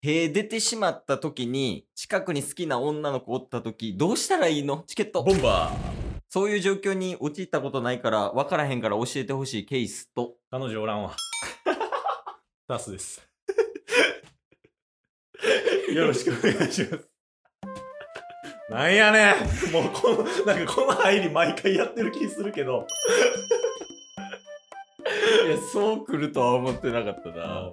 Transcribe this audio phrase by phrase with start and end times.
[0.00, 4.84] 塀出てしまった時に、近くに好きな女の子おった時、どうしたらいいの？
[4.86, 5.24] チケット。
[5.24, 5.74] ボンバー
[6.28, 10.34] そういう状況に陥ったことないから、分からへんから教えてほしいケースと。
[10.52, 11.16] 彼女おらんわ。
[12.68, 13.28] タスです。
[15.92, 17.08] よろしくお願いします。
[18.70, 19.32] なんやね
[19.70, 22.86] んもうこの、なんかこの入り毎回やってる気するけど。
[25.46, 27.70] いや、そう来るとは思ってなかったな。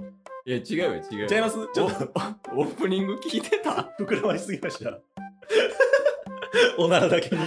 [0.48, 1.28] いや、違うよ、違うよ。
[1.28, 1.58] ちゃいます？
[1.74, 2.12] ちょっと
[2.54, 3.92] オープニング聞いてた？
[4.00, 5.00] 膨らましすぎました。
[6.78, 7.42] おならだけに。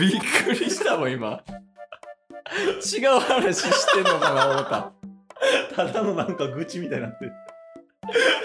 [0.00, 1.42] びっくりしたもん、今。
[2.80, 4.92] 違う話してんのかな、思った。
[5.76, 7.32] ただのなんか愚痴みたいになってる。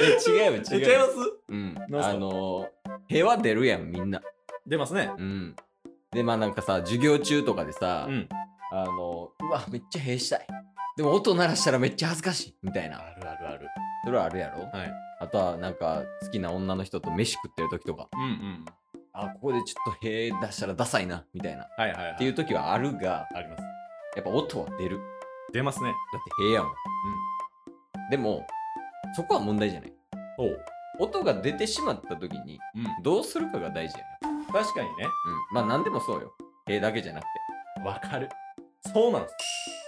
[0.01, 1.05] え、違うよ、え違ちゃいうま。
[1.05, 1.13] す？
[1.47, 1.73] うん。
[1.73, 4.21] なんすかあのー、平和出るやん、みんな。
[4.67, 5.09] 出ますね。
[5.17, 5.55] うん。
[6.11, 8.27] で、まあなんかさ、授業中とかでさ、うん。
[8.71, 10.47] あの、うわ、めっちゃ塀したい。
[10.97, 12.55] でも音鳴らしたらめっちゃ恥ずかしい。
[12.63, 12.99] みたいな。
[12.99, 13.67] あるあるある。
[14.05, 14.61] それはあるやろ？
[14.77, 14.93] はい。
[15.19, 18.65] あとはなんか好きな女の人と飯食ってる時とか、うんうん。
[19.11, 21.63] あ、ここでちょっと塀出したらダサいな、みたいな。
[21.63, 22.17] っはいはい、はい。
[22.17, 23.63] ていう時はあるが、あります。
[24.15, 24.99] やっぱ音は出る。
[25.51, 25.89] 出ますね。
[25.89, 26.71] だって塀やもん。
[28.09, 28.45] でも、
[29.15, 29.93] そこは問題じゃない。
[30.37, 30.57] おう。
[30.99, 33.03] 音が出てしまった時に、うん。
[33.03, 34.45] どうするかが大事やね。
[34.51, 34.93] 確かにね。
[35.51, 35.55] うん。
[35.55, 36.33] まあ何でもそうよ。
[36.67, 37.83] 塀だけじゃなくて。
[37.85, 38.29] わかる。
[38.93, 39.35] そうなんです。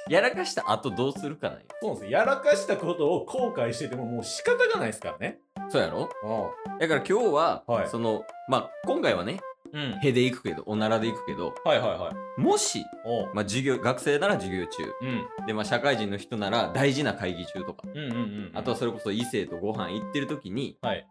[0.10, 1.66] やらかした後どうするかなんよ。
[1.82, 2.12] そうなんです。
[2.12, 5.40] やらかしたことを後悔しててももう仕方がないですからね。
[5.70, 6.10] そうやろ？
[6.24, 9.40] うだから今日は、はいその、まあ今回はね、ん。
[9.74, 10.00] うん。
[10.02, 12.42] 塀で行くけど、おならで行くけど、はいはいはい。
[12.42, 13.32] もし、おう。
[13.34, 15.46] まあ授業、学生なら授業中、うん。
[15.46, 18.52] で、まあ社会人の人なら大事な会議中とか、うんうんうん。
[18.54, 21.06] あとはそれこそ異性とご飯行ってる時に、はい。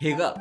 [0.00, 0.36] 塀が、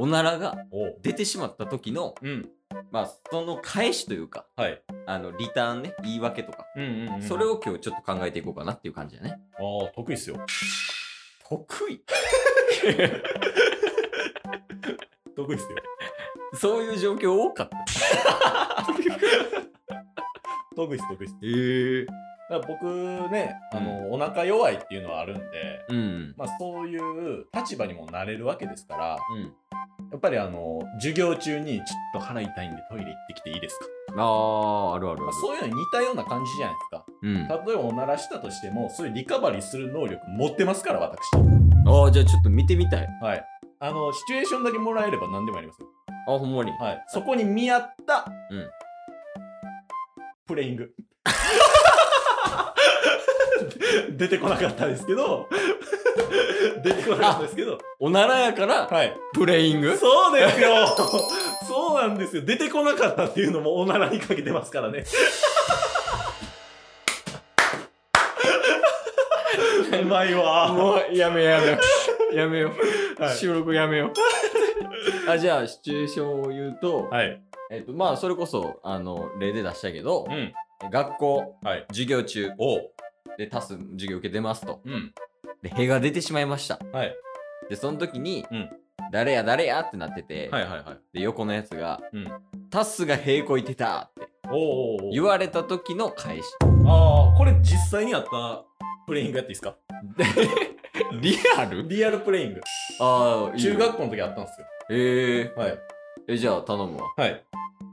[0.00, 0.96] おならがおう。
[1.02, 2.48] 出てしまった時の、うん。
[2.90, 4.82] まあその返しというか、はい。
[5.06, 7.22] あの、リターンね、言い訳とか、うんうん、うん。
[7.22, 7.48] それ。
[7.48, 9.40] を今日ちょっと考えていこうかなっていう感じだね。
[9.54, 10.38] ああ、得意っすよ。
[11.48, 12.02] 得意？
[15.34, 15.68] 得意っすよ。
[16.54, 17.76] そういう状況多かった。
[20.76, 21.34] 得意っす、得意っす。
[21.42, 22.06] へえ。
[22.50, 22.84] だから僕
[23.30, 26.34] ね、あの、お腹弱いっていうのはあるんで、うん。
[26.36, 29.54] まあそういう立場にもなれるわけですから、うん。
[30.10, 33.84] やっぱりあの、授業中にちょっと腹痛いんでトイレ行ってきていいですか、
[34.16, 35.32] ああ、あるあるあるまあ、。
[35.32, 37.04] そういうのに似たような感じじゃないですか。
[37.22, 37.48] うん。
[37.66, 41.18] 例えばおならしたとしても、そういうリカバリーする能力持ってますから、私。
[41.86, 43.08] ああ、じゃあちょっと見てみたい。
[43.20, 43.44] はい。
[43.80, 45.88] あの、シチュエーションだけもらえれば何でもやりますよ。
[46.28, 46.70] あ、ほんまに。
[46.72, 47.04] はい。
[47.08, 48.68] そこに見合った、うん
[50.46, 50.90] プレイング。
[54.16, 55.48] 出てこなかったですけど、
[56.82, 59.16] 出てこなかったですけど、おならやから、はい。
[59.34, 59.96] プレイング？
[59.96, 60.86] そうですよ
[61.66, 62.42] そうなんですよ。
[62.42, 65.04] 出てこなかったっていうのもおならにかけてますからね。
[70.00, 70.72] うまいわ。
[70.72, 71.78] もう、やめようやめよ
[72.32, 72.34] う。
[72.36, 72.72] やめよ
[73.18, 73.22] う。
[73.22, 74.12] はい収録やめよ
[75.26, 75.30] う。
[75.30, 77.42] あ、じゃあ、シチュエーションを言うと、はい。
[77.70, 80.52] えっと、まあ、それこそ、あの、例で出したけどう、ん。
[80.90, 81.84] 学校、はい。
[81.90, 82.50] 授業中。
[83.36, 84.80] で、タス授業受けてますと。
[84.84, 85.12] うん。
[85.62, 86.78] で、塀が出てしまいました。
[86.92, 87.14] はい。
[87.68, 88.70] で、その時に、うん
[89.10, 90.98] 誰や誰やってなってて、はいはいはい。
[91.14, 92.28] で、横のやつが、うん。
[92.68, 94.28] タスが塀こいてたって
[95.12, 96.44] 言われた時の返し。
[96.86, 98.64] ああ、これ実際にあった
[99.06, 99.76] プレイングやっていいですか？
[101.22, 101.88] リアル？
[101.88, 102.60] リアルプレイング。
[103.00, 104.66] ああ、中学校の時あったんですよ。
[104.90, 105.78] えー、はい。
[106.28, 107.04] え、じゃあ頼むわ。
[107.16, 107.42] はい。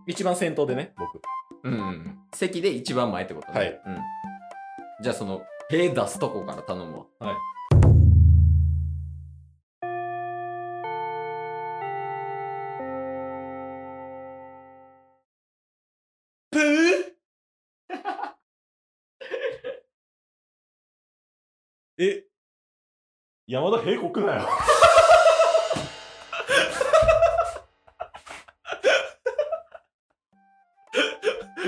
[0.07, 1.21] 一番先頭でね、僕。
[1.63, 2.19] うんうん。
[2.33, 3.57] 席で一番前ってことね。
[3.59, 3.97] はいうん。
[5.01, 7.05] じゃあその、塀出すとこから頼むわ。
[7.19, 7.35] はい。
[23.55, 24.41] 山田平国なよ。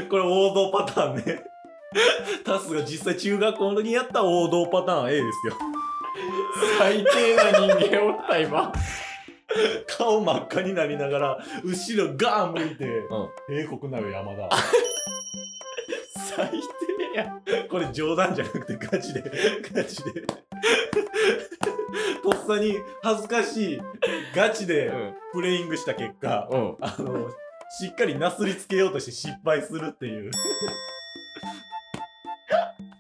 [0.10, 1.46] これ王道パターンね。
[2.44, 5.54] タスが実際中学校の時にやった王道パターン A ですよ。
[6.78, 8.74] 最低な人間おった今。
[9.88, 13.06] 顔真っ赤になりながら、後ろガーン向いて、うん。
[13.48, 14.50] 平国なよ山田。
[16.36, 16.58] 最低
[17.18, 17.32] や。
[17.70, 19.24] これ冗談じゃなくてガチで、
[19.74, 20.26] ガチで。
[22.24, 23.82] とっさに恥ずかしい、
[24.36, 24.92] ガチで
[25.34, 26.78] プレイングした結果、うん。
[26.82, 27.30] あの、
[27.80, 30.32] しっかりなすりつけようとして失敗するっていう。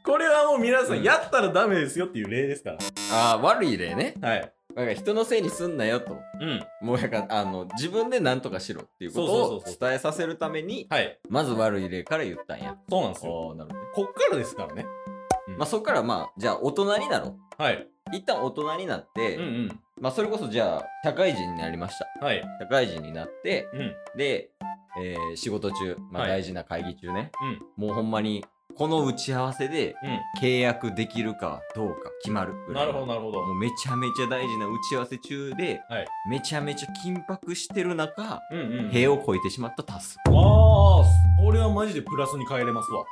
[0.03, 2.77] これはもう皆さうんんやったらダメですよっていう例ですから。
[3.11, 4.15] ああ、悪い例ね。
[4.21, 4.41] はい。
[4.77, 6.17] だから人のせいにすんなよと。
[6.39, 6.63] うん。
[6.81, 11.19] もうやかあの、自分で何とかしろっていうことを伝えさせるために、はい。
[11.29, 12.77] まず悪い例から言ったんや。
[12.89, 13.55] そうなんですよ。
[13.55, 13.87] なるほどね。
[13.95, 14.85] こっからですからね。
[15.57, 17.61] まあそっからまあ、じゃあ大人になろう。
[17.61, 17.87] はい。
[18.11, 19.79] 一旦大人になって、うんうん。
[19.99, 22.43] まあそれこそじゃあ社会人になりましたはい。
[22.59, 23.95] 社会人になってうん。
[24.17, 24.49] で、
[24.99, 27.31] えー仕事中、まあ、はい大事な会議中ね、
[27.77, 27.85] うん。
[27.87, 28.45] もうほんまに
[28.75, 29.95] この打ち合わせで
[30.37, 32.75] う契約できるかどうか決まるぐん。
[32.75, 33.41] らないるほど、なるほど。
[33.43, 38.89] もうめちゃめちゃ大事な打ち合わせ中で、はいめちゃめちゃ緊迫してる中、うんうん。
[38.89, 40.33] 塀を越えてしまったタスああ、
[41.43, 43.03] それはマジでプラスに変えれますわ。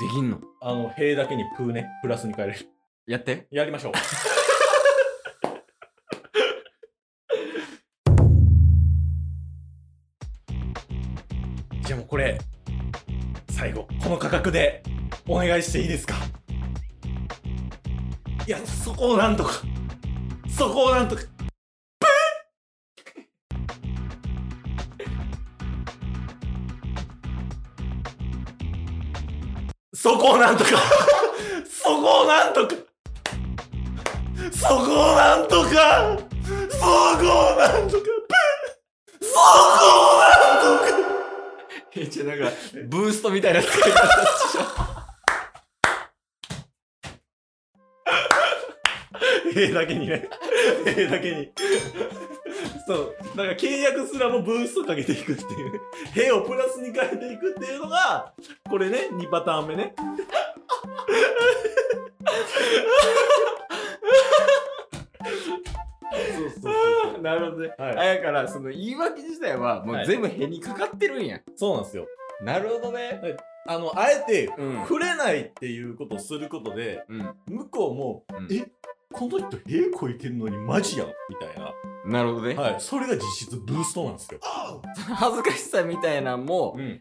[0.00, 0.38] できんの？
[0.60, 2.66] あの、塀だけにプーね、プラスに変えれる。
[3.06, 3.48] やって。
[3.50, 3.92] やりましょう。
[11.84, 12.38] じゃあもうこれ、
[13.50, 14.84] 最後、この価格で
[15.26, 16.14] お願いしていいですか？
[18.46, 19.50] いや、そこをなんとか、
[20.48, 21.22] そこをなんとか、
[29.92, 30.70] そこをなんとか。
[31.68, 32.74] そこをなんとか。
[34.52, 36.18] そこをなんとか
[36.70, 38.04] そこをなんとか
[39.20, 39.40] そこ
[40.16, 40.28] をな
[40.76, 41.02] んとか。
[41.94, 42.50] え、じゃなんか、
[42.88, 44.92] ブーストみたいな使い方しちゃ
[49.54, 50.28] 絵だけにね。
[50.86, 51.52] 絵だけに。
[52.86, 55.72] そうだから契約すらもブーストかけていくっていう。
[55.72, 55.80] ね
[56.16, 58.32] 絵をプラスに変えていくっていうのが
[58.68, 59.94] これね2パターン目ね
[67.24, 67.74] なるほどね。
[67.78, 71.40] はいあやから、その言い訳自体はもう全部へにかかってるんや。
[71.56, 72.06] そうなんですよ
[72.42, 73.20] なるほどね。
[73.66, 74.80] あのあえてうん。
[74.82, 77.34] 触れないっていうことをすることでうん。
[77.46, 78.66] 向こうも、うんえ
[79.14, 81.08] この人屁こいてんのにマジやん？
[81.28, 81.72] みたいな
[82.06, 82.54] なるほどね。
[82.54, 84.40] はいそれが実質ブーストなんですよ
[85.14, 86.98] 恥ずかしさみたいなんもうん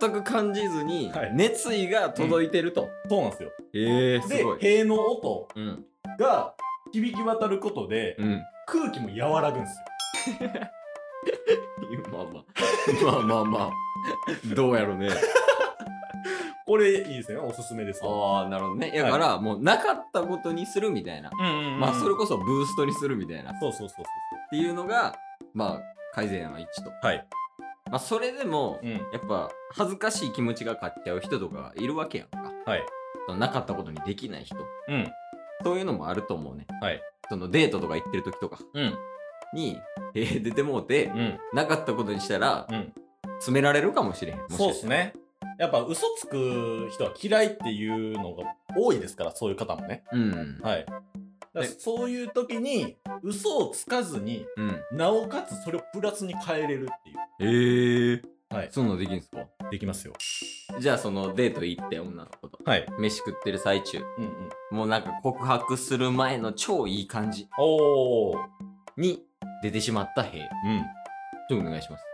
[0.00, 2.88] 全く感じずにはい熱意が届いてると。
[3.08, 4.58] そうなんですよええすでごい。
[4.60, 5.84] 塀の音うん。
[6.18, 6.54] が
[6.92, 8.42] 響き渡ることでうん。
[8.70, 9.80] 空気も和らぐんです
[10.42, 10.50] よ
[12.12, 12.44] まあまあ。
[13.04, 13.70] まあまあまあ。
[14.54, 15.10] どうやろうね。
[16.66, 18.92] これいいですねおすすめですわああ、なるほどね。
[18.96, 21.30] だから、もうなかったことにするみたいな。
[21.36, 23.52] うんうん、うん、まあ、それこそブーストにするみたいな。
[23.52, 24.04] っそうそうそうそう
[24.50, 25.16] ていうのが、
[25.52, 25.80] まあ、
[26.14, 27.06] 改善は1と。
[27.06, 27.26] はい
[27.90, 32.52] まあ、それでも、うんやっぱ、恥ずかしい気持ちが勝っちゃう人とかがいるわけやんか。
[32.64, 32.84] はい
[33.38, 34.56] なかったことにできない人。
[34.88, 35.12] うん
[35.62, 36.66] そういうのもあると思うね。
[36.80, 38.58] はいそのデートとか行ってる時とか。
[38.74, 38.94] うん。
[39.54, 39.80] に、
[40.14, 41.38] えー出てもうて、うん。
[41.54, 42.92] なかったことにしたら、うん。
[43.38, 44.38] 詰められるかもしれへん。
[44.38, 45.14] もしかそうっしたらすね。
[45.56, 48.44] やっぱ嘘つく人は嫌いっていうのが
[48.76, 50.02] 多いですからそういう方もね。
[50.10, 50.58] うん。
[50.60, 50.84] はい。
[50.84, 51.00] だか
[51.54, 54.98] らねそういう時に嘘をつかずにうん。
[54.98, 58.18] なおかつそれをプラスに変えれるっていう。
[58.18, 58.68] ええはい。
[58.72, 59.46] そんなんできんすか？
[59.70, 60.12] できますよ。
[60.80, 62.58] じゃあそのデート行って女の子と。
[62.64, 62.86] はい。
[62.98, 63.98] 飯食ってる最中。
[64.18, 64.28] うんう
[64.74, 64.76] ん。
[64.76, 67.48] もうなんか告白する前の超いい感じ。
[67.58, 68.36] おー。
[68.96, 69.22] に
[69.62, 70.40] 出てしまった兵。
[70.40, 70.46] うん。
[71.48, 72.04] ちょっとお願いします。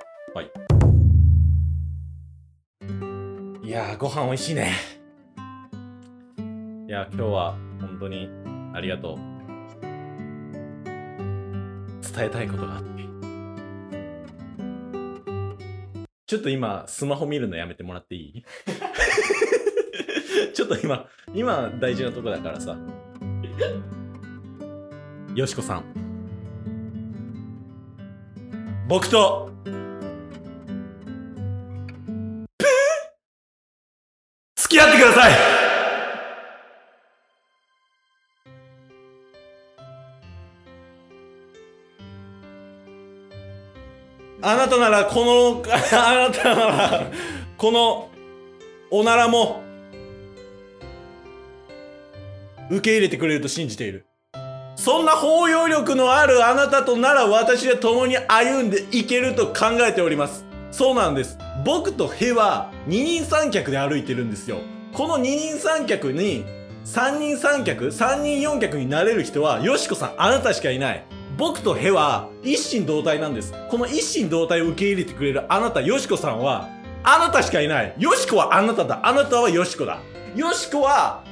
[3.67, 3.71] い。
[3.71, 4.73] やーご飯美味しいね。
[6.87, 8.29] いや今日は本当に
[8.75, 9.17] ありがとう。
[12.15, 12.96] 伝えたいことがあって
[16.27, 18.43] ちょっと今スマホ見るのやめてもらっていい？
[20.55, 22.77] ちょっと今今大事なとこだからさ。
[25.35, 25.85] よしこさん。
[28.89, 29.51] 僕と
[34.57, 35.46] 付き合ってください！
[44.43, 45.63] あなたならこの
[45.93, 47.07] あなたなら
[47.57, 48.09] この
[48.91, 49.63] おならも
[52.71, 54.07] 受け入れてくれると信じている。
[54.77, 60.45] そんな包容力のあるあなたとなら私は共に歩んでいけると考えております。
[60.71, 61.39] そうなんです。
[61.65, 64.59] 僕とヘは二人三脚で歩いてるんですよ。
[64.93, 66.45] この二人三脚に
[66.85, 71.05] 三人三脚三人四脚になれる人はよしこさんあなたしかいない。
[71.37, 73.53] 僕とヘは一心同体なんです。
[73.69, 76.69] この一心同体を受け入れてくれるあなたよしこさんは
[77.03, 77.95] あなたしかいない。
[77.99, 79.07] よしこはあなただ。
[79.07, 80.01] あなたはよしこだ。
[80.35, 81.23] よしこは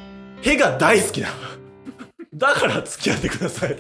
[0.42, 1.28] ヘが大好きだ。
[2.34, 3.76] だから付き合ってください。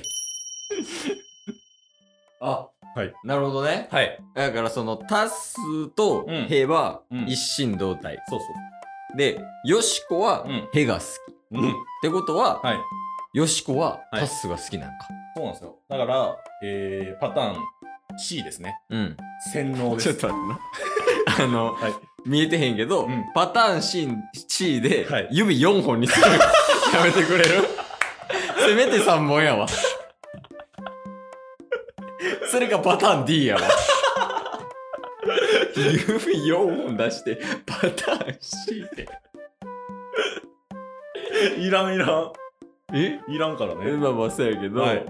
[2.40, 3.12] あはい。
[3.24, 3.88] なるほどね。
[3.90, 4.18] はい。
[4.34, 6.44] だからそのタスとうん。
[6.46, 7.24] ヘはうん。
[7.26, 8.40] 一心同体、そう
[9.16, 10.68] でヨシコはうん。
[10.72, 11.12] ヘが好き、そ
[11.50, 11.70] ううん。
[11.70, 12.78] ってことは、はい。
[13.34, 14.20] ヨシコははい。
[14.20, 15.76] タスが好きなんか、そうなんですよ。
[15.88, 17.56] だから、えー、パターン
[18.18, 18.78] C ですね。
[18.90, 19.16] うん。
[19.52, 20.14] 洗脳です。
[20.14, 21.44] ちょっと待ってな。
[21.44, 21.92] あのはい。
[22.24, 23.24] 見えてへんけど、うん。
[23.34, 24.08] パターン C,
[24.48, 25.28] C ではい。
[25.30, 26.26] 指4本にする、
[26.94, 27.64] やめてくれる？
[28.66, 29.66] せめて3本やわ。
[32.50, 33.60] それがパターン D やわ。
[35.76, 39.08] 指4本出してパターン C って
[41.58, 42.32] いらんいらん。
[42.94, 43.20] え？
[43.28, 43.90] いらんからね。
[43.92, 45.04] まあまあそうやけど、はい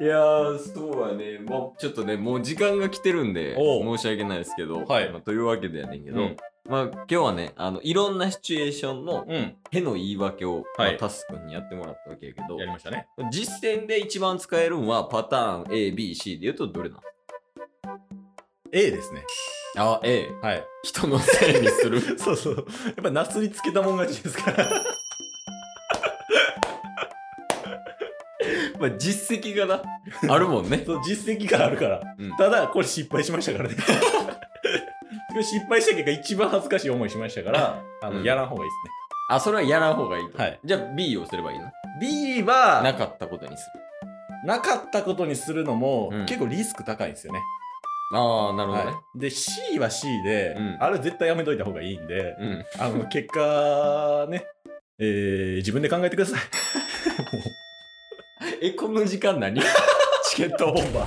[0.00, 1.38] い、やーそうやね。
[1.38, 5.10] もうちょっとねもう時間が来てるんで申し訳ないですけど、はい。
[5.10, 6.36] まあというわけでやねんけど、うん。
[6.68, 9.56] まあ今日はねあのいろんなシチュエーションのうん。
[9.70, 10.92] への言い訳を、はい。
[10.92, 13.08] まあタス君にやってもらったわけやけどやりましたね。
[13.30, 17.02] 実践で一番使えるんはパターン ABC で言うとどれなの
[18.72, 19.24] ？A ですね。
[19.78, 20.64] あ A はい。
[20.84, 22.00] 人のせいにする。
[22.18, 22.56] そうそう。
[22.56, 24.68] やっぱなすりつけたもん勝ちですから
[28.78, 29.82] まあ実績がな。
[30.28, 30.82] あるもんね。
[30.84, 32.36] そう実績があるから、うん。
[32.36, 33.76] ただこれ失敗しましたからね。
[35.28, 38.24] これ失敗した結果一番恥ずかしい思いしましたからあの、うん。
[38.24, 38.90] やらん方がいいですね。
[39.28, 40.60] あそれはやらん方がいいと、はい。
[40.64, 43.80] じゃあ B をすればいいの？B はなかったことにする。
[44.46, 46.26] なかったことにするのも、うん。
[46.26, 47.40] 結構リスク高いんですよね。
[48.12, 50.76] ああなるほどね、はい、で C は C で、うん。
[50.78, 52.64] あれ絶対やめといた方がいいんで、うん。
[52.78, 54.46] あの結果ね、
[54.98, 56.40] えー自分で考えてください。
[58.66, 59.60] えこの時間何？
[60.28, 61.06] チケットボンバ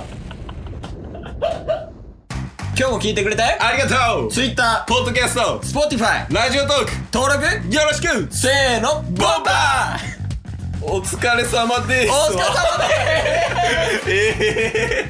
[2.74, 3.42] 今日も聞いてくれて？
[3.42, 4.30] ありがとう。
[4.32, 5.60] Twitter、ポッドキャスト。
[5.62, 6.90] Spotify ラジオトーク。
[7.12, 7.44] 登録。
[7.74, 8.34] よろしく。
[8.34, 9.02] せーの。
[9.02, 9.14] ボン
[9.44, 10.86] バー。
[10.86, 12.12] お疲れ様です。
[12.12, 14.08] お疲れ様です。
[14.10, 15.08] え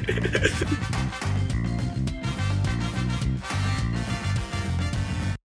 [0.77, 0.80] ー